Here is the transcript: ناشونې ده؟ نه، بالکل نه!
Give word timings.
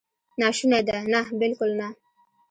ناشونې 0.39 0.79
ده؟ 0.87 0.97
نه، 1.13 1.21
بالکل 1.39 1.69
نه! 1.79 1.87